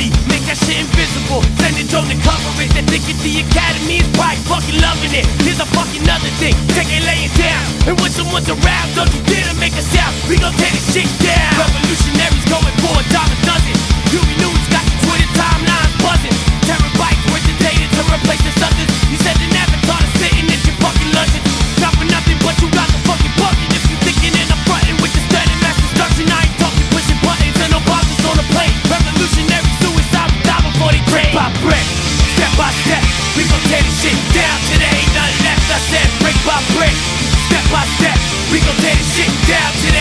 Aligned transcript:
city. 0.00 0.08
Make 0.28 0.44
that 0.48 0.56
shit 0.56 0.80
invisible. 0.80 1.42
Send 1.60 1.76
it 1.76 1.92
on 1.92 2.08
the 2.08 2.16
cover. 2.24 2.50
They 2.56 2.84
think 2.88 3.04
it's 3.08 3.20
the 3.20 3.44
academy 3.44 4.00
is 4.00 4.08
right, 4.16 4.38
fucking 4.48 4.80
loving 4.80 5.12
it. 5.12 5.26
Here's 5.44 5.60
a 5.60 5.68
fucking 5.76 6.08
other 6.08 6.32
thing. 6.40 6.54
Take 6.72 6.88
it 6.88 7.04
laying 7.04 7.32
down. 7.36 7.64
And 7.88 8.00
when 8.00 8.10
someone's 8.10 8.48
around, 8.48 8.88
don't 8.96 9.12
you 9.12 9.29
down 39.46 39.72
today. 39.74 39.99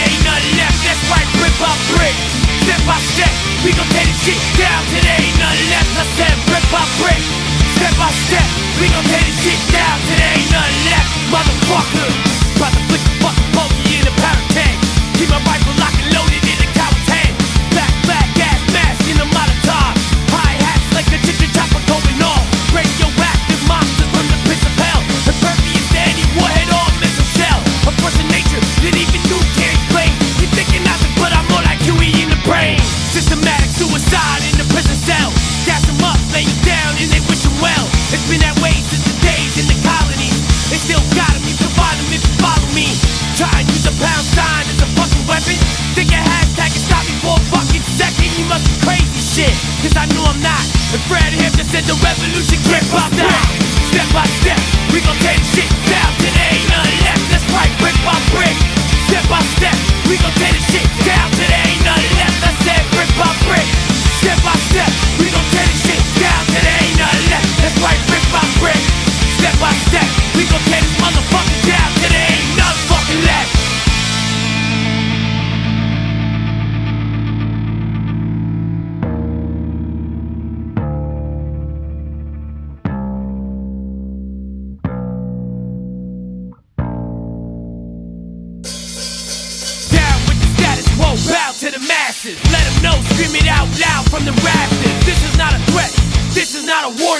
try 43.39 43.63
and 43.63 43.67
use 43.71 43.87
a 43.87 43.95
pound 43.95 44.25
sign 44.27 44.67
as 44.67 44.83
a 44.83 44.89
fucking 44.99 45.23
weapon? 45.23 45.55
Think 45.95 46.11
a 46.11 46.19
hashtag 46.19 46.75
can 46.75 46.83
stop 46.83 47.03
me 47.07 47.15
for 47.23 47.39
a 47.39 47.43
fucking 47.55 47.85
second? 47.87 48.27
You 48.35 48.43
must 48.51 48.67
be 48.67 48.75
crazy 48.83 49.07
shit, 49.23 49.55
cause 49.79 49.95
I 49.95 50.03
know 50.11 50.27
I'm 50.27 50.43
not. 50.43 50.59
And 50.91 50.99
Fred 51.07 51.31
just 51.39 51.71
said 51.71 51.87
the 51.87 51.95
revolution. 52.03 52.28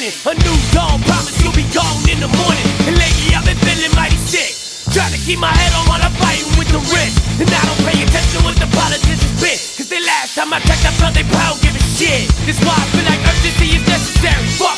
morning. 0.10 0.42
A 0.42 0.44
new 0.44 0.58
dawn, 0.74 1.02
promise 1.06 1.38
you'll 1.42 1.54
be 1.54 1.68
gone 1.74 2.02
in 2.10 2.20
the 2.20 2.30
morning. 2.42 2.66
And 2.88 2.96
lately 2.98 3.36
I've 3.36 3.46
been 3.46 3.58
feeling 3.62 3.94
mighty 3.96 4.18
sick. 4.18 4.58
Trying 4.94 5.14
to 5.14 5.22
keep 5.22 5.38
my 5.38 5.54
head 5.54 5.74
on 5.78 5.86
while 5.86 6.02
I'm 6.02 6.14
fighting 6.18 6.50
with 6.58 6.70
the 6.74 6.82
rich. 6.90 7.16
And 7.38 7.50
I 7.50 7.62
don't 7.66 7.82
pay 7.86 7.98
attention 8.02 8.44
what 8.44 8.58
the 8.58 8.70
politicians 8.74 9.22
spit. 9.38 9.60
Cause 9.78 9.90
the 9.90 10.02
last 10.02 10.36
time 10.36 10.54
I 10.54 10.60
checked, 10.66 10.86
I 10.86 10.92
felt 10.98 11.14
they 11.14 11.26
power 11.30 11.56
give 11.62 11.76
a 11.76 11.84
shit. 11.94 12.26
That's 12.46 12.60
why 12.66 12.74
I 12.74 12.86
feel 12.94 13.06
like 13.06 13.22
urgency 13.22 13.78
is 13.78 13.84
necessary. 13.86 14.46
Fuck 14.58 14.69